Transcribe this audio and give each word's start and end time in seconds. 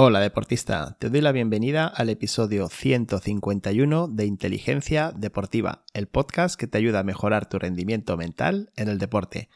Hola 0.00 0.20
deportista, 0.20 0.96
te 1.00 1.10
doy 1.10 1.20
la 1.20 1.32
bienvenida 1.32 1.88
al 1.88 2.08
episodio 2.08 2.68
151 2.68 4.06
de 4.06 4.26
Inteligencia 4.26 5.10
Deportiva, 5.10 5.82
el 5.92 6.06
podcast 6.06 6.54
que 6.54 6.68
te 6.68 6.78
ayuda 6.78 7.00
a 7.00 7.02
mejorar 7.02 7.48
tu 7.48 7.58
rendimiento 7.58 8.16
mental 8.16 8.70
en 8.76 8.86
el 8.86 8.98
deporte. 8.98 9.48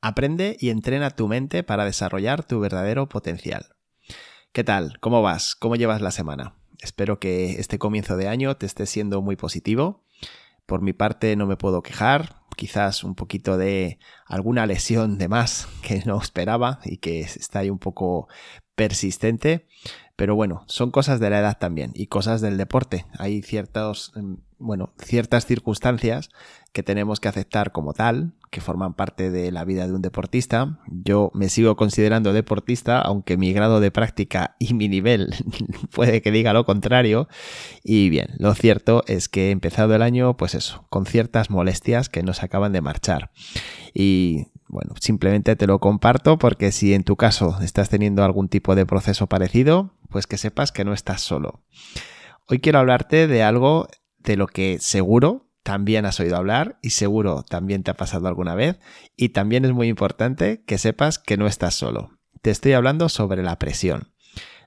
Aprende 0.00 0.56
y 0.60 0.70
entrena 0.70 1.10
tu 1.10 1.26
mente 1.26 1.64
para 1.64 1.84
desarrollar 1.84 2.44
tu 2.44 2.60
verdadero 2.60 3.08
potencial. 3.08 3.74
¿Qué 4.52 4.62
tal? 4.62 5.00
¿Cómo 5.00 5.20
vas? 5.20 5.56
¿Cómo 5.56 5.74
llevas 5.74 6.00
la 6.00 6.12
semana? 6.12 6.54
Espero 6.80 7.18
que 7.18 7.54
este 7.58 7.80
comienzo 7.80 8.16
de 8.16 8.28
año 8.28 8.56
te 8.56 8.66
esté 8.66 8.86
siendo 8.86 9.20
muy 9.20 9.34
positivo. 9.34 10.04
Por 10.64 10.80
mi 10.80 10.92
parte 10.92 11.34
no 11.34 11.48
me 11.48 11.56
puedo 11.56 11.82
quejar, 11.82 12.36
quizás 12.56 13.02
un 13.02 13.16
poquito 13.16 13.58
de 13.58 13.98
alguna 14.26 14.64
lesión 14.64 15.18
de 15.18 15.26
más 15.26 15.66
que 15.82 16.04
no 16.06 16.20
esperaba 16.22 16.78
y 16.84 16.98
que 16.98 17.22
está 17.22 17.58
ahí 17.58 17.70
un 17.70 17.80
poco 17.80 18.28
persistente, 18.78 19.66
pero 20.14 20.36
bueno, 20.36 20.62
son 20.68 20.92
cosas 20.92 21.18
de 21.18 21.30
la 21.30 21.40
edad 21.40 21.58
también 21.58 21.90
y 21.94 22.06
cosas 22.06 22.40
del 22.40 22.56
deporte. 22.56 23.06
Hay 23.18 23.42
ciertos, 23.42 24.12
mm, 24.14 24.34
bueno, 24.58 24.92
ciertas 25.02 25.46
circunstancias 25.46 26.30
que 26.72 26.84
tenemos 26.84 27.18
que 27.18 27.26
aceptar 27.26 27.72
como 27.72 27.92
tal, 27.92 28.34
que 28.52 28.60
forman 28.60 28.94
parte 28.94 29.30
de 29.32 29.50
la 29.50 29.64
vida 29.64 29.88
de 29.88 29.94
un 29.94 30.00
deportista. 30.00 30.78
Yo 30.86 31.32
me 31.34 31.48
sigo 31.48 31.74
considerando 31.74 32.32
deportista, 32.32 33.00
aunque 33.00 33.36
mi 33.36 33.52
grado 33.52 33.80
de 33.80 33.90
práctica 33.90 34.54
y 34.60 34.74
mi 34.74 34.88
nivel 34.88 35.34
puede 35.92 36.22
que 36.22 36.30
diga 36.30 36.52
lo 36.52 36.64
contrario. 36.64 37.26
Y 37.82 38.10
bien, 38.10 38.28
lo 38.38 38.54
cierto 38.54 39.02
es 39.08 39.28
que 39.28 39.48
he 39.48 39.50
empezado 39.50 39.92
el 39.96 40.02
año, 40.02 40.36
pues 40.36 40.54
eso, 40.54 40.86
con 40.88 41.04
ciertas 41.04 41.50
molestias 41.50 42.08
que 42.08 42.22
nos 42.22 42.44
acaban 42.44 42.72
de 42.72 42.80
marchar. 42.80 43.32
Y 43.92 44.46
bueno, 44.68 44.94
simplemente 45.00 45.56
te 45.56 45.66
lo 45.66 45.80
comparto 45.80 46.38
porque 46.38 46.72
si 46.72 46.94
en 46.94 47.04
tu 47.04 47.16
caso 47.16 47.58
estás 47.62 47.88
teniendo 47.88 48.22
algún 48.22 48.48
tipo 48.48 48.74
de 48.74 48.86
proceso 48.86 49.26
parecido, 49.26 49.94
pues 50.10 50.26
que 50.26 50.38
sepas 50.38 50.72
que 50.72 50.84
no 50.84 50.92
estás 50.92 51.22
solo. 51.22 51.64
Hoy 52.46 52.60
quiero 52.60 52.78
hablarte 52.78 53.26
de 53.26 53.42
algo 53.42 53.88
de 54.18 54.36
lo 54.36 54.46
que 54.46 54.78
seguro 54.80 55.48
también 55.62 56.06
has 56.06 56.20
oído 56.20 56.36
hablar 56.36 56.78
y 56.82 56.90
seguro 56.90 57.42
también 57.42 57.82
te 57.82 57.90
ha 57.90 57.94
pasado 57.94 58.28
alguna 58.28 58.54
vez 58.54 58.78
y 59.16 59.30
también 59.30 59.64
es 59.64 59.72
muy 59.72 59.88
importante 59.88 60.62
que 60.66 60.78
sepas 60.78 61.18
que 61.18 61.36
no 61.36 61.46
estás 61.46 61.74
solo. 61.74 62.18
Te 62.42 62.50
estoy 62.50 62.72
hablando 62.72 63.08
sobre 63.08 63.42
la 63.42 63.58
presión. 63.58 64.12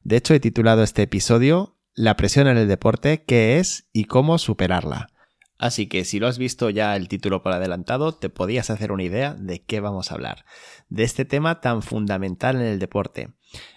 De 0.04 0.18
hecho, 0.18 0.34
he 0.34 0.40
titulado 0.40 0.84
este 0.84 1.04
episodio 1.04 1.78
La 1.94 2.16
presión 2.16 2.48
en 2.48 2.58
el 2.58 2.68
deporte, 2.68 3.24
qué 3.24 3.60
es 3.60 3.90
y 3.94 4.06
cómo 4.06 4.38
superarla. 4.38 5.11
Así 5.62 5.86
que 5.86 6.06
si 6.06 6.20
lo 6.20 6.28
has 6.28 6.40
visto 6.40 6.72
ya 6.72 6.96
el 6.96 7.08
título 7.08 7.44
por 7.44 7.54
adelantado, 7.54 8.16
te 8.16 8.32
podías 8.32 8.72
hacer 8.72 8.92
una 8.92 9.04
idea 9.04 9.36
de 9.36 9.62
qué 9.62 9.80
vamos 9.80 10.10
a 10.12 10.16
hablar, 10.16 10.44
de 10.90 11.04
este 11.04 11.24
tema 11.24 11.62
tan 11.62 11.84
fundamental 11.84 12.56
en 12.56 12.64
el 12.64 12.80
deporte. 12.80 13.30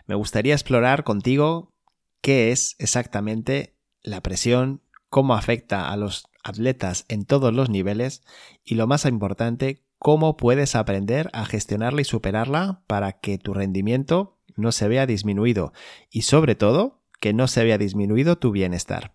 Me 0.07 0.15
gustaría 0.15 0.55
explorar 0.55 1.05
contigo 1.05 1.75
qué 2.23 2.53
es 2.53 2.75
exactamente 2.79 3.77
la 4.03 4.23
presión, 4.23 4.81
cómo 5.11 5.35
afecta 5.35 5.93
a 5.93 5.97
los 5.99 6.27
atletas 6.43 7.05
en 7.09 7.27
todos 7.27 7.53
los 7.53 7.69
niveles 7.69 8.23
y 8.65 8.77
lo 8.77 8.87
más 8.87 9.05
importante, 9.05 9.85
cómo 9.99 10.39
puedes 10.39 10.77
aprender 10.77 11.29
a 11.35 11.45
gestionarla 11.45 12.01
y 12.01 12.05
superarla 12.05 12.83
para 12.87 13.13
que 13.13 13.37
tu 13.37 13.53
rendimiento 13.53 14.39
no 14.57 14.73
se 14.73 14.89
vea 14.89 15.05
disminuido 15.05 15.75
y 16.09 16.23
sobre 16.23 16.55
todo 16.55 17.03
que 17.21 17.35
no 17.35 17.47
se 17.47 17.63
vea 17.63 17.77
disminuido 17.77 18.39
tu 18.39 18.53
bienestar. 18.53 19.14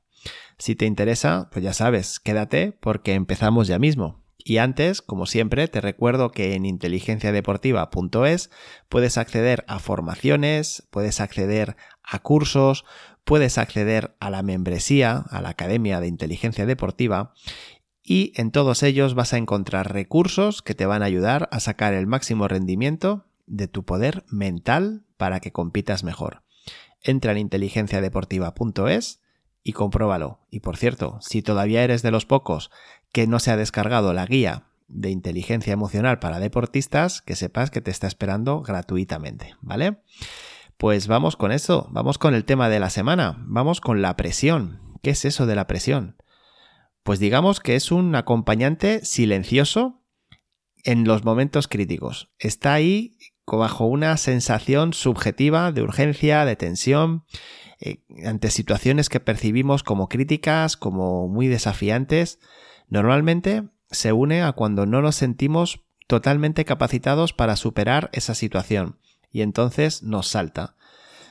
Si 0.57 0.75
te 0.75 0.85
interesa, 0.85 1.49
pues 1.51 1.63
ya 1.63 1.73
sabes, 1.73 2.19
quédate 2.19 2.71
porque 2.79 3.13
empezamos 3.13 3.67
ya 3.67 3.79
mismo. 3.79 4.23
Y 4.43 4.57
antes, 4.57 5.01
como 5.01 5.25
siempre, 5.25 5.67
te 5.67 5.81
recuerdo 5.81 6.31
que 6.31 6.55
en 6.55 6.65
inteligenciadeportiva.es 6.65 8.49
puedes 8.87 9.17
acceder 9.17 9.65
a 9.67 9.79
formaciones, 9.79 10.87
puedes 10.91 11.19
acceder 11.19 11.75
a 12.03 12.19
cursos, 12.19 12.85
puedes 13.25 13.57
acceder 13.57 14.15
a 14.19 14.29
la 14.29 14.41
membresía, 14.41 15.25
a 15.29 15.41
la 15.41 15.49
Academia 15.49 15.99
de 15.99 16.08
Inteligencia 16.08 16.65
Deportiva 16.65 17.33
y 18.09 18.33
en 18.35 18.49
todos 18.49 18.81
ellos 18.81 19.13
vas 19.13 19.33
a 19.33 19.37
encontrar 19.37 19.93
recursos 19.93 20.63
que 20.63 20.73
te 20.73 20.87
van 20.87 21.03
a 21.03 21.05
ayudar 21.05 21.47
a 21.52 21.59
sacar 21.59 21.93
el 21.93 22.08
máximo 22.08 22.47
rendimiento 22.47 23.27
de 23.45 23.67
tu 23.67 23.85
poder 23.85 24.25
mental 24.29 25.05
para 25.17 25.39
que 25.41 25.52
compitas 25.52 26.03
mejor. 26.03 26.41
Entra 27.03 27.33
en 27.33 27.37
inteligenciadeportiva.es 27.37 29.21
y 29.69 29.73
compruébalo. 29.73 30.39
Y 30.49 30.61
por 30.61 30.77
cierto, 30.77 31.19
si 31.21 31.41
todavía 31.41 31.83
eres 31.83 32.02
de 32.02 32.11
los 32.11 32.25
pocos 32.25 32.71
que 33.11 33.27
no 33.27 33.39
se 33.39 33.52
ha 33.52 33.57
descargado 33.57 34.13
la 34.13 34.25
guía 34.25 34.63
de 34.87 35.11
inteligencia 35.11 35.71
emocional 35.71 36.17
para 36.17 36.39
deportistas, 36.39 37.21
que 37.21 37.35
sepas 37.35 37.69
que 37.69 37.81
te 37.81 37.91
está 37.91 38.08
esperando 38.08 38.61
gratuitamente, 38.61 39.55
¿vale? 39.61 40.02
Pues 40.77 41.08
vamos 41.08 41.35
con 41.35 41.52
eso, 41.52 41.87
vamos 41.91 42.17
con 42.17 42.33
el 42.33 42.45
tema 42.45 42.67
de 42.69 42.79
la 42.79 42.89
semana, 42.89 43.37
vamos 43.45 43.79
con 43.79 44.02
la 44.02 44.15
presión. 44.15 44.97
¿Qué 45.03 45.11
es 45.11 45.23
eso 45.23 45.45
de 45.45 45.55
la 45.55 45.67
presión? 45.67 46.17
Pues 47.03 47.19
digamos 47.19 47.59
que 47.59 47.75
es 47.75 47.91
un 47.91 48.15
acompañante 48.15 49.05
silencioso 49.05 50.02
en 50.83 51.03
los 51.03 51.23
momentos 51.23 51.67
críticos. 51.67 52.31
Está 52.39 52.73
ahí 52.73 53.17
bajo 53.45 53.85
una 53.85 54.17
sensación 54.17 54.93
subjetiva 54.93 55.71
de 55.71 55.81
urgencia, 55.81 56.45
de 56.45 56.55
tensión, 56.55 57.25
eh, 57.79 58.03
ante 58.25 58.51
situaciones 58.51 59.09
que 59.09 59.19
percibimos 59.19 59.83
como 59.83 60.09
críticas, 60.09 60.77
como 60.77 61.27
muy 61.27 61.47
desafiantes, 61.47 62.39
normalmente 62.89 63.63
se 63.89 64.11
une 64.13 64.41
a 64.43 64.51
cuando 64.51 64.85
no 64.85 65.01
nos 65.01 65.15
sentimos 65.15 65.85
totalmente 66.07 66.65
capacitados 66.65 67.33
para 67.33 67.55
superar 67.55 68.09
esa 68.13 68.35
situación 68.35 68.99
y 69.31 69.41
entonces 69.41 70.03
nos 70.03 70.27
salta. 70.27 70.75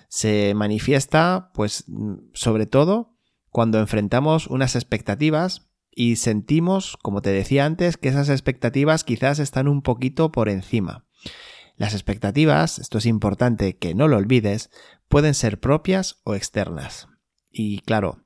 Se 0.09 0.55
manifiesta, 0.55 1.51
pues, 1.53 1.85
sobre 2.33 2.67
todo 2.67 3.15
cuando 3.51 3.79
enfrentamos 3.79 4.47
unas 4.47 4.77
expectativas 4.77 5.69
y 5.91 6.17
sentimos, 6.17 6.97
como 6.97 7.23
te 7.23 7.31
decía 7.31 7.67
antes, 7.67 7.97
que 7.97 8.09
esas 8.09 8.29
expectativas 8.29 9.05
quizás 9.05 9.39
están 9.41 9.69
un 9.69 9.83
poquito 9.83 10.31
por 10.31 10.49
encima. 10.49 11.05
Las 11.79 11.95
expectativas, 11.95 12.81
esto 12.81 12.99
es 12.99 13.07
importante 13.07 13.77
que 13.77 13.95
no 13.95 14.09
lo 14.09 14.17
olvides, 14.17 14.69
pueden 15.09 15.33
ser 15.33 15.61
propias 15.61 16.21
o 16.25 16.35
externas. 16.35 17.07
Y 17.53 17.79
claro, 17.83 18.25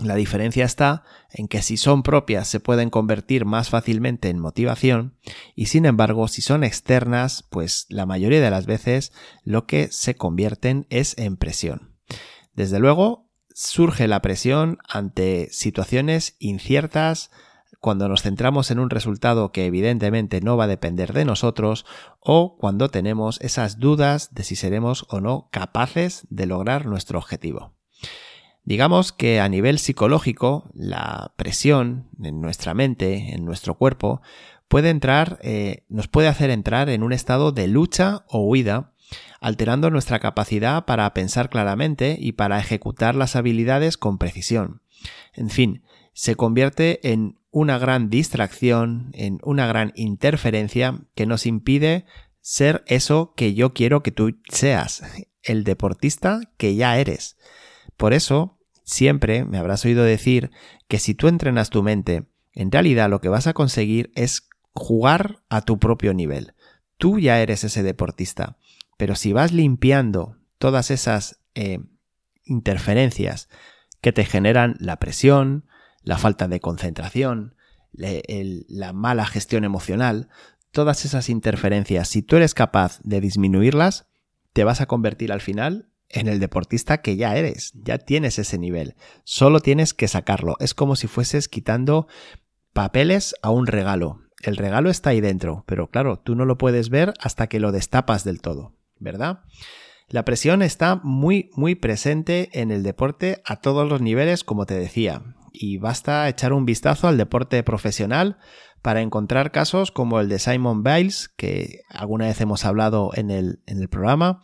la 0.00 0.14
diferencia 0.14 0.64
está 0.64 1.04
en 1.30 1.48
que 1.48 1.60
si 1.60 1.76
son 1.76 2.02
propias 2.02 2.48
se 2.48 2.60
pueden 2.60 2.88
convertir 2.88 3.44
más 3.44 3.68
fácilmente 3.68 4.30
en 4.30 4.38
motivación 4.38 5.18
y 5.54 5.66
sin 5.66 5.84
embargo 5.84 6.28
si 6.28 6.40
son 6.40 6.64
externas 6.64 7.44
pues 7.50 7.84
la 7.90 8.06
mayoría 8.06 8.40
de 8.40 8.50
las 8.50 8.64
veces 8.64 9.12
lo 9.44 9.66
que 9.66 9.88
se 9.90 10.14
convierten 10.14 10.86
es 10.88 11.18
en 11.18 11.36
presión. 11.36 11.96
Desde 12.54 12.78
luego 12.78 13.30
surge 13.52 14.08
la 14.08 14.22
presión 14.22 14.78
ante 14.88 15.48
situaciones 15.50 16.36
inciertas, 16.38 17.30
cuando 17.80 18.08
nos 18.08 18.22
centramos 18.22 18.70
en 18.70 18.78
un 18.78 18.90
resultado 18.90 19.52
que 19.52 19.66
evidentemente 19.66 20.40
no 20.40 20.56
va 20.56 20.64
a 20.64 20.68
depender 20.68 21.12
de 21.12 21.24
nosotros 21.24 21.86
o 22.20 22.56
cuando 22.58 22.88
tenemos 22.88 23.40
esas 23.40 23.78
dudas 23.78 24.34
de 24.34 24.44
si 24.44 24.56
seremos 24.56 25.06
o 25.08 25.20
no 25.20 25.48
capaces 25.52 26.26
de 26.30 26.46
lograr 26.46 26.86
nuestro 26.86 27.18
objetivo. 27.18 27.74
Digamos 28.64 29.12
que 29.12 29.40
a 29.40 29.48
nivel 29.48 29.78
psicológico, 29.78 30.70
la 30.74 31.32
presión 31.36 32.10
en 32.22 32.40
nuestra 32.40 32.74
mente, 32.74 33.34
en 33.34 33.44
nuestro 33.46 33.76
cuerpo, 33.78 34.20
puede 34.68 34.90
entrar, 34.90 35.38
eh, 35.42 35.84
nos 35.88 36.08
puede 36.08 36.28
hacer 36.28 36.50
entrar 36.50 36.90
en 36.90 37.02
un 37.02 37.14
estado 37.14 37.52
de 37.52 37.66
lucha 37.66 38.24
o 38.28 38.40
huida, 38.40 38.92
alterando 39.40 39.88
nuestra 39.88 40.18
capacidad 40.18 40.84
para 40.84 41.12
pensar 41.14 41.48
claramente 41.48 42.18
y 42.20 42.32
para 42.32 42.58
ejecutar 42.58 43.14
las 43.14 43.36
habilidades 43.36 43.96
con 43.96 44.18
precisión. 44.18 44.82
En 45.32 45.48
fin, 45.48 45.82
se 46.12 46.34
convierte 46.34 47.12
en 47.12 47.37
una 47.50 47.78
gran 47.78 48.10
distracción, 48.10 49.10
en 49.14 49.38
una 49.42 49.66
gran 49.66 49.92
interferencia 49.94 50.98
que 51.14 51.26
nos 51.26 51.46
impide 51.46 52.04
ser 52.40 52.84
eso 52.86 53.34
que 53.36 53.54
yo 53.54 53.74
quiero 53.74 54.02
que 54.02 54.10
tú 54.10 54.38
seas, 54.48 55.02
el 55.42 55.64
deportista 55.64 56.40
que 56.56 56.74
ya 56.74 56.98
eres. 56.98 57.36
Por 57.96 58.12
eso, 58.12 58.58
siempre 58.84 59.44
me 59.44 59.58
habrás 59.58 59.84
oído 59.84 60.04
decir 60.04 60.50
que 60.88 60.98
si 60.98 61.14
tú 61.14 61.28
entrenas 61.28 61.70
tu 61.70 61.82
mente, 61.82 62.26
en 62.52 62.72
realidad 62.72 63.10
lo 63.10 63.20
que 63.20 63.28
vas 63.28 63.46
a 63.46 63.54
conseguir 63.54 64.10
es 64.14 64.48
jugar 64.72 65.42
a 65.48 65.62
tu 65.62 65.78
propio 65.78 66.14
nivel. 66.14 66.54
Tú 66.96 67.18
ya 67.18 67.40
eres 67.40 67.64
ese 67.64 67.82
deportista, 67.82 68.56
pero 68.96 69.14
si 69.14 69.32
vas 69.32 69.52
limpiando 69.52 70.36
todas 70.58 70.90
esas 70.90 71.40
eh, 71.54 71.80
interferencias 72.44 73.48
que 74.00 74.12
te 74.12 74.24
generan 74.24 74.76
la 74.80 74.96
presión, 74.96 75.66
la 76.08 76.16
falta 76.16 76.48
de 76.48 76.58
concentración, 76.58 77.54
la 77.92 78.94
mala 78.94 79.26
gestión 79.26 79.64
emocional, 79.64 80.30
todas 80.70 81.04
esas 81.04 81.28
interferencias, 81.28 82.08
si 82.08 82.22
tú 82.22 82.36
eres 82.36 82.54
capaz 82.54 82.98
de 83.02 83.20
disminuirlas, 83.20 84.06
te 84.54 84.64
vas 84.64 84.80
a 84.80 84.86
convertir 84.86 85.32
al 85.32 85.42
final 85.42 85.90
en 86.08 86.26
el 86.26 86.40
deportista 86.40 87.02
que 87.02 87.16
ya 87.16 87.36
eres, 87.36 87.74
ya 87.74 87.98
tienes 87.98 88.38
ese 88.38 88.56
nivel, 88.56 88.94
solo 89.24 89.60
tienes 89.60 89.92
que 89.92 90.08
sacarlo, 90.08 90.56
es 90.60 90.72
como 90.72 90.96
si 90.96 91.08
fueses 91.08 91.46
quitando 91.46 92.06
papeles 92.72 93.34
a 93.42 93.50
un 93.50 93.66
regalo. 93.66 94.22
El 94.42 94.56
regalo 94.56 94.88
está 94.88 95.10
ahí 95.10 95.20
dentro, 95.20 95.64
pero 95.66 95.90
claro, 95.90 96.18
tú 96.18 96.34
no 96.34 96.46
lo 96.46 96.56
puedes 96.56 96.88
ver 96.88 97.12
hasta 97.20 97.48
que 97.48 97.60
lo 97.60 97.70
destapas 97.70 98.24
del 98.24 98.40
todo, 98.40 98.72
¿verdad? 98.98 99.40
La 100.08 100.24
presión 100.24 100.62
está 100.62 100.98
muy, 101.02 101.50
muy 101.52 101.74
presente 101.74 102.48
en 102.54 102.70
el 102.70 102.82
deporte 102.82 103.42
a 103.44 103.56
todos 103.56 103.86
los 103.86 104.00
niveles, 104.00 104.42
como 104.42 104.64
te 104.64 104.72
decía, 104.72 105.22
y 105.60 105.78
basta 105.78 106.28
echar 106.28 106.52
un 106.52 106.64
vistazo 106.64 107.08
al 107.08 107.18
deporte 107.18 107.62
profesional 107.64 108.38
para 108.80 109.02
encontrar 109.02 109.50
casos 109.50 109.90
como 109.90 110.20
el 110.20 110.28
de 110.28 110.38
Simon 110.38 110.84
Biles, 110.84 111.28
que 111.28 111.80
alguna 111.90 112.26
vez 112.26 112.40
hemos 112.40 112.64
hablado 112.64 113.10
en 113.14 113.30
el, 113.32 113.60
en 113.66 113.80
el 113.80 113.88
programa, 113.88 114.40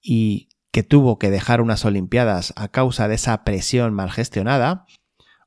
y 0.00 0.48
que 0.70 0.84
tuvo 0.84 1.18
que 1.18 1.30
dejar 1.30 1.60
unas 1.60 1.84
Olimpiadas 1.84 2.52
a 2.56 2.68
causa 2.68 3.08
de 3.08 3.16
esa 3.16 3.42
presión 3.42 3.94
mal 3.94 4.12
gestionada, 4.12 4.86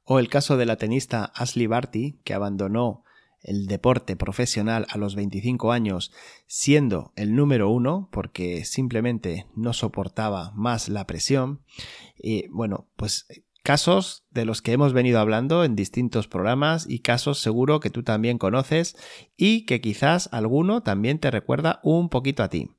o 0.04 0.20
el 0.20 0.28
caso 0.28 0.58
de 0.58 0.66
la 0.66 0.76
tenista 0.76 1.32
Ashley 1.36 1.68
Barty, 1.68 2.20
que 2.26 2.34
abandonó 2.34 3.04
el 3.42 3.68
deporte 3.68 4.18
profesional 4.18 4.88
a 4.90 4.98
los 4.98 5.16
25 5.16 5.72
años 5.72 6.12
siendo 6.48 7.14
el 7.16 7.36
número 7.36 7.70
uno 7.70 8.10
porque 8.12 8.66
simplemente 8.66 9.48
no 9.56 9.74
soportaba 9.74 10.52
más 10.56 10.90
la 10.90 11.08
presión. 11.08 11.62
Y 12.18 12.48
bueno, 12.48 12.90
pues 12.96 13.28
casos 13.68 14.24
de 14.32 14.46
los 14.46 14.62
que 14.62 14.72
hemos 14.72 14.94
venido 14.94 15.20
hablando 15.20 15.66
en 15.66 15.76
distintos 15.76 16.30
programas 16.30 16.86
y 16.88 17.00
casos 17.00 17.40
seguro 17.40 17.82
que 17.82 17.90
tú 17.90 18.02
también 18.02 18.38
conoces 18.38 18.96
y 19.36 19.66
que 19.66 19.82
quizás 19.82 20.30
alguno 20.32 20.84
también 20.84 21.20
te 21.20 21.32
recuerda 21.32 21.82
un 21.84 22.08
poquito 22.08 22.44
a 22.44 22.48
ti. 22.48 22.72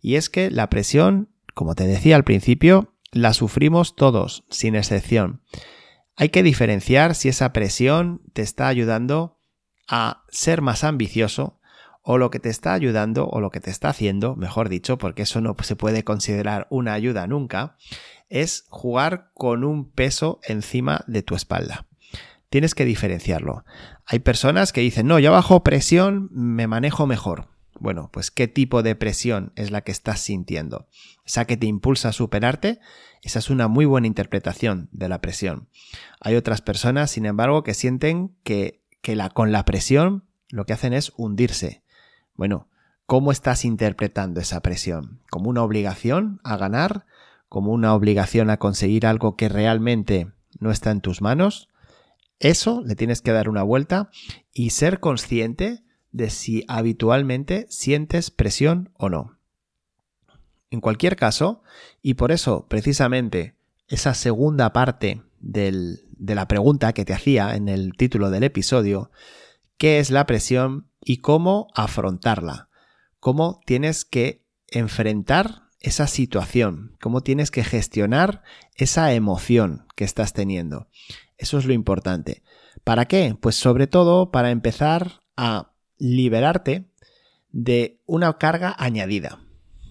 Y 0.00 0.14
es 0.14 0.30
que 0.30 0.52
la 0.52 0.70
presión, 0.70 1.30
como 1.52 1.74
te 1.74 1.88
decía 1.88 2.14
al 2.14 2.22
principio, 2.22 2.94
la 3.10 3.32
sufrimos 3.32 3.96
todos, 3.96 4.44
sin 4.48 4.76
excepción. 4.76 5.42
Hay 6.14 6.28
que 6.28 6.44
diferenciar 6.44 7.16
si 7.16 7.28
esa 7.28 7.52
presión 7.52 8.22
te 8.32 8.42
está 8.42 8.68
ayudando 8.68 9.40
a 9.88 10.22
ser 10.28 10.62
más 10.62 10.84
ambicioso 10.84 11.55
o 12.08 12.18
lo 12.18 12.30
que 12.30 12.38
te 12.38 12.50
está 12.50 12.72
ayudando 12.72 13.26
o 13.26 13.40
lo 13.40 13.50
que 13.50 13.60
te 13.60 13.68
está 13.68 13.88
haciendo, 13.88 14.36
mejor 14.36 14.68
dicho, 14.68 14.96
porque 14.96 15.22
eso 15.22 15.40
no 15.40 15.56
se 15.60 15.74
puede 15.74 16.04
considerar 16.04 16.68
una 16.70 16.92
ayuda 16.92 17.26
nunca, 17.26 17.76
es 18.28 18.64
jugar 18.68 19.32
con 19.34 19.64
un 19.64 19.90
peso 19.90 20.38
encima 20.44 21.02
de 21.08 21.24
tu 21.24 21.34
espalda. 21.34 21.88
Tienes 22.48 22.76
que 22.76 22.84
diferenciarlo. 22.84 23.64
Hay 24.04 24.20
personas 24.20 24.72
que 24.72 24.82
dicen, 24.82 25.08
no, 25.08 25.18
yo 25.18 25.32
bajo 25.32 25.64
presión 25.64 26.28
me 26.30 26.68
manejo 26.68 27.08
mejor. 27.08 27.48
Bueno, 27.80 28.08
pues 28.12 28.30
¿qué 28.30 28.46
tipo 28.46 28.84
de 28.84 28.94
presión 28.94 29.52
es 29.56 29.72
la 29.72 29.80
que 29.80 29.90
estás 29.90 30.20
sintiendo? 30.20 30.86
¿Esa 31.24 31.44
que 31.44 31.56
te 31.56 31.66
impulsa 31.66 32.10
a 32.10 32.12
superarte? 32.12 32.78
Esa 33.20 33.40
es 33.40 33.50
una 33.50 33.66
muy 33.66 33.84
buena 33.84 34.06
interpretación 34.06 34.88
de 34.92 35.08
la 35.08 35.20
presión. 35.20 35.68
Hay 36.20 36.36
otras 36.36 36.62
personas, 36.62 37.10
sin 37.10 37.26
embargo, 37.26 37.64
que 37.64 37.74
sienten 37.74 38.36
que, 38.44 38.84
que 39.02 39.16
la, 39.16 39.28
con 39.28 39.50
la 39.50 39.64
presión 39.64 40.24
lo 40.48 40.66
que 40.66 40.72
hacen 40.72 40.92
es 40.92 41.12
hundirse. 41.16 41.82
Bueno, 42.36 42.68
¿cómo 43.06 43.32
estás 43.32 43.64
interpretando 43.64 44.40
esa 44.40 44.60
presión? 44.60 45.20
¿Como 45.30 45.50
una 45.50 45.62
obligación 45.62 46.40
a 46.44 46.56
ganar? 46.56 47.06
como 47.48 47.72
una 47.72 47.94
obligación 47.94 48.50
a 48.50 48.58
conseguir 48.58 49.06
algo 49.06 49.36
que 49.36 49.48
realmente 49.48 50.30
no 50.58 50.70
está 50.70 50.90
en 50.90 51.00
tus 51.00 51.22
manos, 51.22 51.68
eso 52.38 52.82
le 52.84 52.96
tienes 52.96 53.22
que 53.22 53.32
dar 53.32 53.48
una 53.48 53.62
vuelta 53.62 54.10
y 54.52 54.70
ser 54.70 55.00
consciente 55.00 55.82
de 56.12 56.30
si 56.30 56.64
habitualmente 56.68 57.66
sientes 57.68 58.30
presión 58.30 58.90
o 58.94 59.08
no. 59.08 59.38
En 60.70 60.80
cualquier 60.80 61.16
caso, 61.16 61.62
y 62.02 62.14
por 62.14 62.32
eso 62.32 62.66
precisamente 62.68 63.54
esa 63.88 64.14
segunda 64.14 64.72
parte 64.72 65.22
de 65.40 65.98
la 66.18 66.48
pregunta 66.48 66.92
que 66.92 67.04
te 67.04 67.14
hacía 67.14 67.54
en 67.54 67.68
el 67.68 67.96
título 67.96 68.30
del 68.30 68.42
episodio, 68.42 69.10
¿qué 69.78 69.98
es 69.98 70.10
la 70.10 70.26
presión 70.26 70.88
y 71.06 71.18
cómo 71.18 71.68
afrontarla? 71.74 72.68
¿Cómo 73.20 73.60
tienes 73.64 74.04
que 74.04 74.44
enfrentar 74.68 75.66
esa 75.80 76.08
situación, 76.08 76.96
cómo 77.00 77.20
tienes 77.20 77.52
que 77.52 77.62
gestionar 77.62 78.42
esa 78.74 79.12
emoción 79.12 79.86
que 79.94 80.04
estás 80.04 80.32
teniendo. 80.32 80.88
Eso 81.38 81.58
es 81.58 81.64
lo 81.64 81.72
importante. 81.72 82.42
¿Para 82.82 83.06
qué? 83.06 83.36
Pues 83.40 83.54
sobre 83.54 83.86
todo 83.86 84.32
para 84.32 84.50
empezar 84.50 85.20
a 85.36 85.72
liberarte 85.96 86.90
de 87.50 88.00
una 88.04 88.36
carga 88.38 88.74
añadida. 88.78 89.38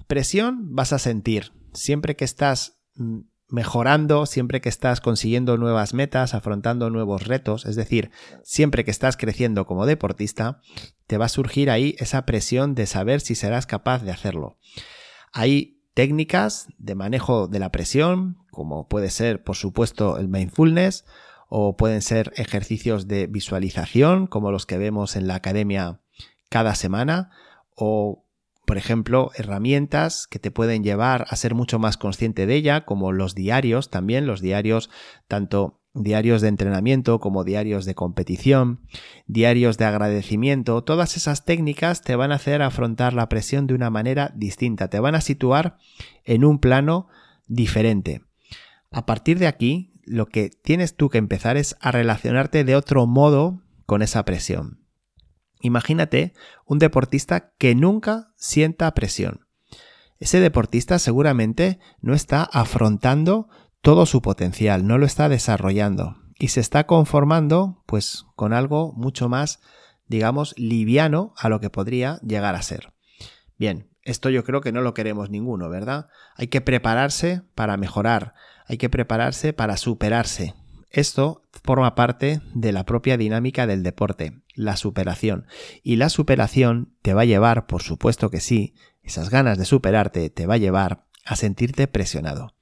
Presión 0.07 0.75
vas 0.75 0.91
a 0.91 0.99
sentir 0.99 1.53
siempre 1.73 2.17
que 2.17 2.25
estás 2.25 2.77
mm, 2.95 3.19
mejorando, 3.47 4.25
siempre 4.25 4.61
que 4.61 4.69
estás 4.69 5.01
consiguiendo 5.01 5.57
nuevas 5.57 5.93
metas, 5.93 6.33
afrontando 6.33 6.89
nuevos 6.89 7.27
retos, 7.27 7.65
es 7.65 7.75
decir, 7.75 8.11
siempre 8.43 8.83
que 8.83 8.91
estás 8.91 9.17
creciendo 9.17 9.65
como 9.65 9.85
deportista, 9.85 10.61
te 11.07 11.17
va 11.17 11.25
a 11.25 11.29
surgir 11.29 11.69
ahí 11.69 11.95
esa 11.99 12.25
presión 12.25 12.75
de 12.75 12.87
saber 12.87 13.21
si 13.21 13.35
serás 13.35 13.67
capaz 13.67 14.03
de 14.03 14.11
hacerlo. 14.11 14.57
Hay 15.31 15.81
técnicas 15.93 16.67
de 16.77 16.95
manejo 16.95 17.47
de 17.47 17.59
la 17.59 17.71
presión, 17.71 18.37
como 18.51 18.87
puede 18.87 19.09
ser, 19.09 19.43
por 19.43 19.55
supuesto, 19.55 20.17
el 20.17 20.27
mindfulness, 20.27 21.05
o 21.47 21.77
pueden 21.77 22.01
ser 22.01 22.33
ejercicios 22.35 23.07
de 23.07 23.27
visualización, 23.27 24.27
como 24.27 24.51
los 24.51 24.65
que 24.65 24.77
vemos 24.77 25.15
en 25.15 25.27
la 25.27 25.35
academia 25.35 26.01
cada 26.49 26.75
semana, 26.75 27.31
o, 27.75 28.24
por 28.65 28.77
ejemplo, 28.77 29.31
herramientas 29.35 30.27
que 30.27 30.39
te 30.39 30.51
pueden 30.51 30.83
llevar 30.83 31.25
a 31.29 31.35
ser 31.35 31.55
mucho 31.55 31.79
más 31.79 31.97
consciente 31.97 32.45
de 32.45 32.55
ella, 32.55 32.85
como 32.85 33.11
los 33.11 33.35
diarios 33.35 33.89
también, 33.89 34.27
los 34.27 34.41
diarios 34.41 34.89
tanto 35.27 35.79
diarios 35.95 36.41
de 36.41 36.49
entrenamiento 36.49 37.19
como 37.19 37.43
diarios 37.43 37.85
de 37.85 37.95
competición, 37.95 38.81
diarios 39.27 39.77
de 39.77 39.85
agradecimiento, 39.85 40.83
todas 40.83 41.15
esas 41.15 41.45
técnicas 41.45 42.01
te 42.01 42.15
van 42.15 42.31
a 42.31 42.35
hacer 42.35 42.61
afrontar 42.61 43.13
la 43.13 43.29
presión 43.29 43.65
de 43.65 43.73
una 43.73 43.89
manera 43.89 44.33
distinta, 44.35 44.89
te 44.89 44.99
van 44.99 45.15
a 45.15 45.21
situar 45.21 45.77
en 46.25 46.43
un 46.43 46.59
plano 46.59 47.07
diferente. 47.47 48.21
A 48.91 49.05
partir 49.05 49.39
de 49.39 49.47
aquí, 49.47 49.93
lo 50.03 50.27
que 50.27 50.49
tienes 50.49 50.95
tú 50.95 51.09
que 51.09 51.17
empezar 51.17 51.57
es 51.57 51.77
a 51.79 51.91
relacionarte 51.91 52.63
de 52.63 52.75
otro 52.75 53.07
modo 53.07 53.61
con 53.85 54.01
esa 54.01 54.23
presión. 54.25 54.84
Imagínate 55.61 56.33
un 56.65 56.79
deportista 56.79 57.53
que 57.57 57.75
nunca 57.75 58.31
sienta 58.35 58.93
presión. 58.93 59.47
Ese 60.19 60.39
deportista 60.39 60.99
seguramente 60.99 61.79
no 62.01 62.13
está 62.13 62.43
afrontando 62.43 63.49
todo 63.81 64.05
su 64.05 64.21
potencial, 64.21 64.87
no 64.87 64.97
lo 64.97 65.05
está 65.05 65.29
desarrollando 65.29 66.17
y 66.39 66.49
se 66.49 66.59
está 66.59 66.85
conformando 66.85 67.83
pues 67.85 68.25
con 68.35 68.53
algo 68.53 68.93
mucho 68.93 69.29
más, 69.29 69.59
digamos, 70.07 70.53
liviano 70.57 71.33
a 71.37 71.49
lo 71.49 71.59
que 71.59 71.69
podría 71.69 72.19
llegar 72.21 72.55
a 72.55 72.61
ser. 72.61 72.93
Bien, 73.57 73.89
esto 74.01 74.29
yo 74.29 74.43
creo 74.43 74.61
que 74.61 74.71
no 74.71 74.81
lo 74.81 74.93
queremos 74.93 75.29
ninguno, 75.29 75.69
¿verdad? 75.69 76.07
Hay 76.35 76.47
que 76.47 76.61
prepararse 76.61 77.41
para 77.55 77.77
mejorar, 77.77 78.33
hay 78.67 78.77
que 78.77 78.89
prepararse 78.89 79.53
para 79.53 79.77
superarse. 79.77 80.53
Esto 80.89 81.43
forma 81.63 81.95
parte 81.95 82.41
de 82.53 82.71
la 82.71 82.85
propia 82.85 83.17
dinámica 83.17 83.67
del 83.67 83.83
deporte, 83.83 84.41
la 84.55 84.77
superación. 84.77 85.45
Y 85.83 85.97
la 85.97 86.09
superación 86.09 86.93
te 87.01 87.13
va 87.13 87.21
a 87.21 87.25
llevar, 87.25 87.67
por 87.67 87.83
supuesto 87.83 88.29
que 88.29 88.39
sí, 88.39 88.73
esas 89.03 89.29
ganas 89.29 89.57
de 89.57 89.65
superarte 89.65 90.29
te 90.29 90.47
va 90.47 90.55
a 90.55 90.57
llevar 90.57 91.05
a 91.25 91.35
sentirte 91.35 91.87
presionado. 91.87 92.55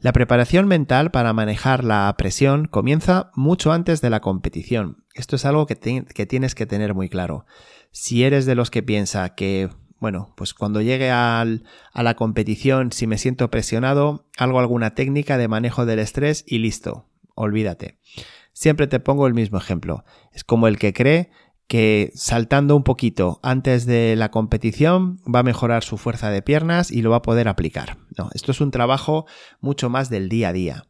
La 0.00 0.12
preparación 0.12 0.68
mental 0.68 1.10
para 1.10 1.32
manejar 1.32 1.82
la 1.82 2.14
presión 2.16 2.66
comienza 2.66 3.32
mucho 3.34 3.72
antes 3.72 4.00
de 4.00 4.10
la 4.10 4.20
competición. 4.20 5.04
Esto 5.14 5.34
es 5.34 5.44
algo 5.44 5.66
que, 5.66 5.74
tienes 5.74 6.54
que 6.54 6.66
tener 6.66 6.94
muy 6.94 7.08
claro. 7.08 7.46
Si 7.90 8.22
eres 8.22 8.46
de 8.46 8.54
los 8.54 8.70
que 8.70 8.84
piensa 8.84 9.34
que, 9.34 9.70
bueno, 9.98 10.32
pues 10.36 10.54
cuando 10.54 10.80
llegue 10.80 11.10
a 11.10 11.44
la 11.94 12.14
competición, 12.14 12.92
si 12.92 13.08
me 13.08 13.18
siento 13.18 13.50
presionado, 13.50 14.28
hago 14.36 14.60
alguna 14.60 14.94
técnica 14.94 15.36
de 15.36 15.48
manejo 15.48 15.84
del 15.84 15.98
estrés 15.98 16.44
y 16.46 16.58
listo, 16.58 17.08
olvídate. 17.34 17.98
Siempre 18.58 18.88
te 18.88 18.98
pongo 18.98 19.28
el 19.28 19.34
mismo 19.34 19.56
ejemplo. 19.56 20.04
Es 20.32 20.42
como 20.42 20.66
el 20.66 20.80
que 20.80 20.92
cree 20.92 21.30
que 21.68 22.10
saltando 22.16 22.74
un 22.74 22.82
poquito 22.82 23.38
antes 23.44 23.86
de 23.86 24.16
la 24.16 24.32
competición 24.32 25.20
va 25.32 25.38
a 25.38 25.44
mejorar 25.44 25.84
su 25.84 25.96
fuerza 25.96 26.28
de 26.30 26.42
piernas 26.42 26.90
y 26.90 27.02
lo 27.02 27.10
va 27.10 27.18
a 27.18 27.22
poder 27.22 27.46
aplicar. 27.46 27.98
No, 28.16 28.30
esto 28.34 28.50
es 28.50 28.60
un 28.60 28.72
trabajo 28.72 29.26
mucho 29.60 29.90
más 29.90 30.10
del 30.10 30.28
día 30.28 30.48
a 30.48 30.52
día, 30.52 30.86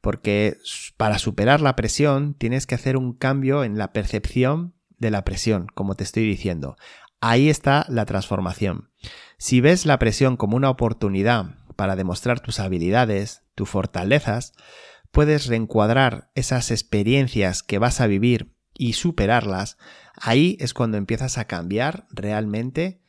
porque 0.00 0.56
para 0.96 1.18
superar 1.18 1.60
la 1.60 1.76
presión 1.76 2.32
tienes 2.32 2.66
que 2.66 2.76
hacer 2.76 2.96
un 2.96 3.12
cambio 3.12 3.64
en 3.64 3.76
la 3.76 3.92
percepción 3.92 4.72
de 4.96 5.10
la 5.10 5.22
presión, 5.22 5.66
como 5.74 5.96
te 5.96 6.04
estoy 6.04 6.26
diciendo. 6.26 6.76
Ahí 7.20 7.50
está 7.50 7.84
la 7.90 8.06
transformación. 8.06 8.88
Si 9.36 9.60
ves 9.60 9.84
la 9.84 9.98
presión 9.98 10.38
como 10.38 10.56
una 10.56 10.70
oportunidad 10.70 11.56
para 11.76 11.96
demostrar 11.96 12.40
tus 12.40 12.60
habilidades, 12.60 13.42
tus 13.54 13.68
fortalezas, 13.68 14.54
puedes 15.10 15.46
reencuadrar 15.46 16.30
esas 16.34 16.70
experiencias 16.70 17.62
que 17.62 17.78
vas 17.78 18.00
a 18.00 18.06
vivir 18.06 18.54
y 18.74 18.94
superarlas 18.94 19.76
Ahí 20.22 20.58
es 20.60 20.74
cuando 20.74 20.98
empiezas 20.98 21.38
a 21.38 21.46
cambiar 21.46 22.06
realmente 22.10 23.00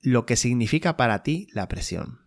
lo 0.00 0.24
que 0.24 0.36
significa 0.36 0.96
para 0.96 1.24
ti 1.24 1.48
la 1.52 1.66
presión. 1.66 2.20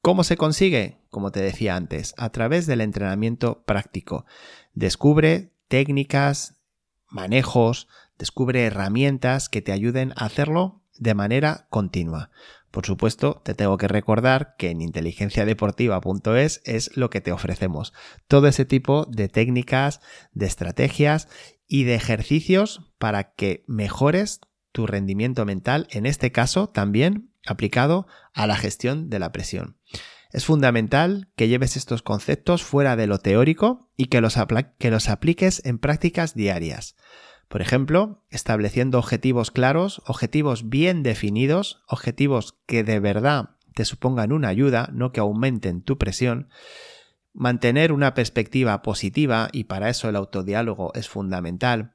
¿Cómo 0.00 0.24
se 0.24 0.36
consigue? 0.36 1.00
Como 1.10 1.30
te 1.30 1.40
decía 1.40 1.76
antes, 1.76 2.12
a 2.18 2.30
través 2.30 2.66
del 2.66 2.80
entrenamiento 2.80 3.62
práctico. 3.64 4.26
Descubre 4.74 5.54
técnicas, 5.68 6.56
manejos, 7.08 7.86
descubre 8.18 8.64
herramientas 8.64 9.48
que 9.48 9.62
te 9.62 9.70
ayuden 9.70 10.12
a 10.16 10.24
hacerlo 10.24 10.82
de 10.98 11.14
manera 11.14 11.68
continua. 11.70 12.30
Por 12.72 12.86
supuesto, 12.86 13.42
te 13.44 13.54
tengo 13.54 13.76
que 13.76 13.86
recordar 13.86 14.54
que 14.56 14.70
en 14.70 14.80
inteligenciadeportiva.es 14.80 16.62
es 16.64 16.96
lo 16.96 17.10
que 17.10 17.20
te 17.20 17.30
ofrecemos. 17.30 17.92
Todo 18.28 18.48
ese 18.48 18.64
tipo 18.64 19.04
de 19.04 19.28
técnicas, 19.28 20.00
de 20.32 20.46
estrategias 20.46 21.28
y 21.68 21.84
de 21.84 21.94
ejercicios 21.94 22.80
para 22.98 23.34
que 23.34 23.62
mejores 23.68 24.40
tu 24.72 24.86
rendimiento 24.86 25.44
mental, 25.44 25.86
en 25.90 26.06
este 26.06 26.32
caso 26.32 26.70
también 26.70 27.30
aplicado 27.46 28.06
a 28.32 28.46
la 28.46 28.56
gestión 28.56 29.10
de 29.10 29.18
la 29.18 29.32
presión. 29.32 29.76
Es 30.30 30.46
fundamental 30.46 31.30
que 31.36 31.48
lleves 31.48 31.76
estos 31.76 32.00
conceptos 32.00 32.62
fuera 32.62 32.96
de 32.96 33.06
lo 33.06 33.18
teórico 33.18 33.90
y 33.98 34.06
que 34.06 34.22
los, 34.22 34.38
que 34.78 34.90
los 34.90 35.10
apliques 35.10 35.60
en 35.66 35.78
prácticas 35.78 36.34
diarias. 36.34 36.96
Por 37.52 37.60
ejemplo, 37.60 38.24
estableciendo 38.30 38.98
objetivos 38.98 39.50
claros, 39.50 40.00
objetivos 40.06 40.70
bien 40.70 41.02
definidos, 41.02 41.82
objetivos 41.86 42.56
que 42.64 42.82
de 42.82 42.98
verdad 42.98 43.50
te 43.74 43.84
supongan 43.84 44.32
una 44.32 44.48
ayuda, 44.48 44.88
no 44.94 45.12
que 45.12 45.20
aumenten 45.20 45.82
tu 45.82 45.98
presión, 45.98 46.48
mantener 47.34 47.92
una 47.92 48.14
perspectiva 48.14 48.80
positiva 48.80 49.50
y 49.52 49.64
para 49.64 49.90
eso 49.90 50.08
el 50.08 50.16
autodiálogo 50.16 50.94
es 50.94 51.10
fundamental, 51.10 51.92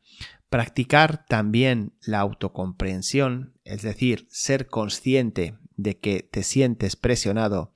practicar 0.52 1.26
también 1.26 1.94
la 2.02 2.20
autocomprensión, 2.20 3.56
es 3.64 3.82
decir, 3.82 4.28
ser 4.30 4.68
consciente 4.68 5.58
de 5.76 5.98
que 5.98 6.22
te 6.22 6.44
sientes 6.44 6.96
presionado 6.96 7.74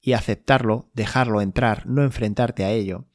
y 0.00 0.12
aceptarlo, 0.12 0.88
dejarlo 0.94 1.40
entrar, 1.40 1.84
no 1.88 2.04
enfrentarte 2.04 2.62
a 2.62 2.70
ello, 2.70 3.06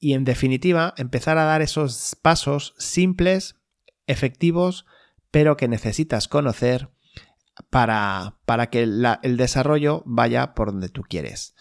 y 0.00 0.14
en 0.14 0.24
definitiva 0.24 0.94
empezar 0.96 1.38
a 1.38 1.44
dar 1.44 1.62
esos 1.62 2.16
pasos 2.22 2.74
simples, 2.78 3.56
efectivos, 4.06 4.86
pero 5.30 5.56
que 5.56 5.68
necesitas 5.68 6.28
conocer 6.28 6.90
para, 7.70 8.38
para 8.44 8.70
que 8.70 8.82
el 8.82 9.36
desarrollo 9.36 10.02
vaya 10.06 10.54
por 10.54 10.72
donde 10.72 10.88
tú 10.88 11.02
quieres. 11.02 11.54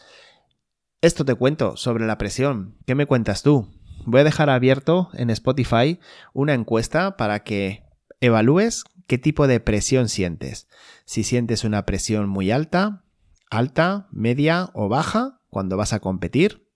Esto 1.01 1.25
te 1.25 1.35
cuento 1.35 1.77
sobre 1.77 2.05
la 2.05 2.17
presión. 2.17 2.77
¿Qué 2.85 2.95
me 2.95 3.05
cuentas 3.05 3.43
tú? 3.43 3.71
Voy 4.05 4.21
a 4.21 4.23
dejar 4.23 4.49
abierto 4.49 5.09
en 5.13 5.29
Spotify 5.29 5.99
una 6.33 6.53
encuesta 6.53 7.17
para 7.17 7.43
que 7.43 7.83
evalúes 8.19 8.83
qué 9.05 9.17
tipo 9.17 9.47
de 9.47 9.59
presión 9.59 10.09
sientes. 10.09 10.67
Si 11.05 11.23
sientes 11.23 11.63
una 11.63 11.85
presión 11.85 12.29
muy 12.29 12.51
alta, 12.51 13.03
alta, 13.49 14.07
media 14.11 14.69
o 14.73 14.89
baja 14.89 15.41
cuando 15.49 15.77
vas 15.77 15.93
a 15.93 15.99
competir, 15.99 16.66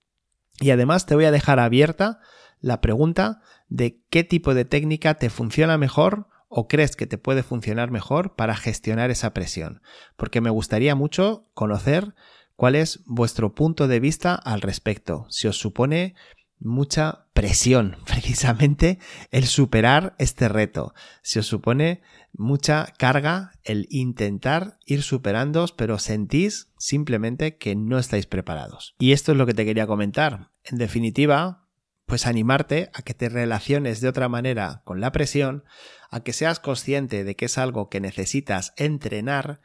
y 0.62 0.72
además 0.72 1.06
te 1.06 1.15
voy 1.15 1.25
a 1.25 1.32
dejar 1.32 1.60
abierta 1.60 2.20
la 2.62 2.80
pregunta 2.80 3.41
de 3.68 4.00
qué 4.10 4.24
tipo 4.24 4.53
de 4.53 4.63
técnica 4.63 5.15
te 5.15 5.30
funciona 5.30 5.77
mejor 5.77 6.27
o 6.48 6.68
crees 6.68 6.96
que 6.96 7.08
te 7.08 7.18
puede 7.18 7.44
funcionar 7.44 7.91
mejor 7.91 8.36
para 8.36 8.56
gestionar 8.56 9.10
esa 9.10 9.34
presión. 9.34 9.82
Porque 10.15 10.39
me 10.41 10.50
gustaría 10.50 10.96
mucho 10.96 11.48
conocer 11.53 12.13
cuál 12.56 12.75
es 12.75 13.01
vuestro 13.06 13.56
punto 13.56 13.88
de 13.88 14.00
vista 14.00 14.36
al 14.36 14.62
respecto. 14.62 15.25
Si 15.30 15.48
os 15.48 15.58
supone 15.58 16.13
mucha 16.60 17.25
presión 17.34 17.98
precisamente 18.06 19.00
el 19.32 19.46
superar 19.46 20.15
este 20.20 20.48
reto. 20.48 20.94
Si 21.24 21.39
os 21.39 21.48
supone 21.48 22.01
mucha 22.34 22.94
carga 22.98 23.51
el 23.63 23.88
intentar 23.89 24.77
ir 24.86 25.01
superándoos, 25.01 25.72
pero 25.72 25.98
sentís 25.98 26.70
simplemente 26.77 27.58
que 27.58 27.75
no 27.75 27.98
estáis 27.98 28.27
preparados. 28.27 28.96
Y 29.00 29.12
esto 29.12 29.32
es 29.32 29.38
lo 29.38 29.46
que 29.46 29.53
te 29.53 29.65
quería 29.65 29.88
comentar. 29.88 30.50
En 30.63 30.77
definitiva, 30.77 31.68
pues 32.06 32.27
animarte 32.27 32.89
a 32.94 33.01
que 33.01 33.13
te 33.13 33.30
relaciones 33.30 34.01
de 34.01 34.10
otra 34.10 34.30
manera 34.30 34.82
con 34.84 35.00
la 35.00 35.12
presión, 35.12 35.63
a 36.10 36.22
que 36.22 36.34
seas 36.34 36.60
consciente 36.60 37.24
de 37.24 37.36
que 37.36 37.46
es 37.46 37.58
algo 37.58 37.89
que 37.89 38.01
necesitas 38.01 38.74
entrenar 38.75 39.62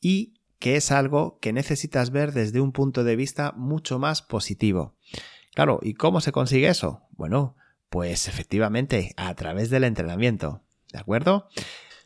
y 0.00 0.34
que 0.58 0.76
es 0.76 0.90
algo 0.90 1.38
que 1.40 1.52
necesitas 1.52 2.10
ver 2.10 2.32
desde 2.32 2.60
un 2.60 2.72
punto 2.72 3.04
de 3.04 3.16
vista 3.16 3.52
mucho 3.56 3.98
más 3.98 4.22
positivo. 4.22 4.96
Claro, 5.54 5.78
¿y 5.82 5.94
cómo 5.94 6.20
se 6.20 6.32
consigue 6.32 6.68
eso? 6.68 7.02
Bueno, 7.12 7.56
pues 7.88 8.28
efectivamente 8.28 9.12
a 9.16 9.34
través 9.34 9.70
del 9.70 9.84
entrenamiento, 9.84 10.62
¿de 10.92 10.98
acuerdo? 10.98 11.48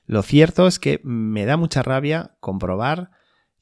Lo 0.06 0.22
cierto 0.22 0.66
es 0.66 0.78
que 0.78 1.00
me 1.04 1.46
da 1.46 1.56
mucha 1.56 1.82
rabia 1.82 2.36
comprobar 2.40 3.12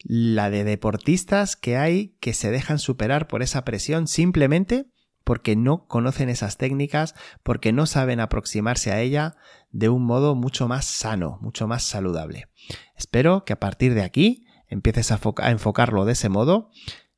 la 0.00 0.50
de 0.50 0.64
deportistas 0.64 1.56
que 1.56 1.76
hay 1.76 2.16
que 2.20 2.32
se 2.32 2.50
dejan 2.50 2.78
superar 2.78 3.26
por 3.26 3.42
esa 3.42 3.64
presión 3.64 4.06
simplemente 4.06 4.86
porque 5.24 5.56
no 5.56 5.86
conocen 5.86 6.30
esas 6.30 6.56
técnicas, 6.56 7.14
porque 7.42 7.70
no 7.70 7.84
saben 7.84 8.18
aproximarse 8.18 8.92
a 8.92 9.00
ella 9.02 9.36
de 9.70 9.90
un 9.90 10.04
modo 10.04 10.34
mucho 10.34 10.68
más 10.68 10.86
sano, 10.86 11.38
mucho 11.42 11.68
más 11.68 11.82
saludable. 11.82 12.48
Espero 12.96 13.44
que 13.44 13.52
a 13.52 13.60
partir 13.60 13.92
de 13.92 14.02
aquí 14.02 14.46
empieces 14.68 15.12
a, 15.12 15.20
enfocarlo 15.50 16.06
de 16.06 16.12
ese 16.12 16.30
modo. 16.30 16.70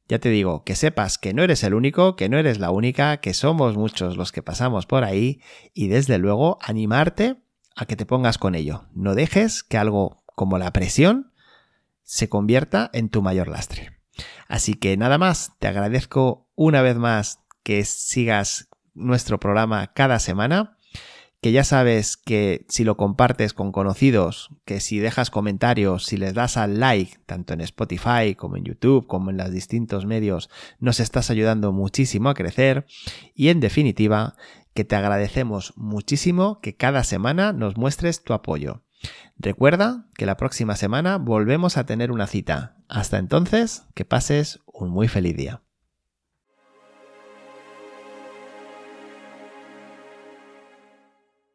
Ya 0.08 0.18
te 0.18 0.28
digo, 0.28 0.64
que 0.64 0.74
sepas 0.74 1.18
que 1.18 1.34
no 1.34 1.44
eres 1.44 1.62
el 1.62 1.72
único, 1.72 2.16
que 2.16 2.28
no 2.28 2.36
eres 2.36 2.58
la 2.58 2.72
única, 2.72 3.18
que 3.18 3.32
somos 3.32 3.76
muchos 3.76 4.16
los 4.16 4.32
que 4.32 4.42
pasamos 4.42 4.86
por 4.86 5.04
ahí 5.04 5.40
y 5.72 5.86
desde 5.86 6.18
luego 6.18 6.58
animarte 6.62 7.36
a 7.76 7.86
que 7.86 7.94
te 7.94 8.06
pongas 8.06 8.38
con 8.38 8.56
ello. 8.56 8.86
No 8.92 9.14
dejes 9.14 9.62
que 9.62 9.78
algo 9.78 10.24
como 10.34 10.58
la 10.58 10.72
presión 10.72 11.29
se 12.10 12.28
convierta 12.28 12.90
en 12.92 13.08
tu 13.08 13.22
mayor 13.22 13.46
lastre. 13.46 14.00
Así 14.48 14.74
que 14.74 14.96
nada 14.96 15.16
más, 15.16 15.52
te 15.60 15.68
agradezco 15.68 16.50
una 16.56 16.82
vez 16.82 16.96
más 16.96 17.38
que 17.62 17.84
sigas 17.84 18.68
nuestro 18.94 19.38
programa 19.38 19.92
cada 19.92 20.18
semana, 20.18 20.76
que 21.40 21.52
ya 21.52 21.62
sabes 21.62 22.16
que 22.16 22.66
si 22.68 22.82
lo 22.82 22.96
compartes 22.96 23.54
con 23.54 23.70
conocidos, 23.70 24.50
que 24.64 24.80
si 24.80 24.98
dejas 24.98 25.30
comentarios, 25.30 26.04
si 26.04 26.16
les 26.16 26.34
das 26.34 26.56
al 26.56 26.80
like, 26.80 27.18
tanto 27.26 27.54
en 27.54 27.60
Spotify 27.60 28.34
como 28.36 28.56
en 28.56 28.64
YouTube, 28.64 29.06
como 29.06 29.30
en 29.30 29.36
los 29.36 29.52
distintos 29.52 30.04
medios, 30.04 30.50
nos 30.80 30.98
estás 30.98 31.30
ayudando 31.30 31.70
muchísimo 31.70 32.28
a 32.28 32.34
crecer 32.34 32.86
y 33.36 33.50
en 33.50 33.60
definitiva, 33.60 34.34
que 34.74 34.84
te 34.84 34.96
agradecemos 34.96 35.74
muchísimo 35.76 36.60
que 36.60 36.74
cada 36.74 37.04
semana 37.04 37.52
nos 37.52 37.76
muestres 37.76 38.24
tu 38.24 38.32
apoyo. 38.32 38.82
Recuerda 39.38 40.06
que 40.14 40.26
la 40.26 40.36
próxima 40.36 40.76
semana 40.76 41.16
volvemos 41.16 41.76
a 41.76 41.86
tener 41.86 42.12
una 42.12 42.26
cita. 42.26 42.76
Hasta 42.88 43.18
entonces, 43.18 43.84
que 43.94 44.04
pases 44.04 44.60
un 44.66 44.90
muy 44.90 45.08
feliz 45.08 45.36
día. 45.36 45.62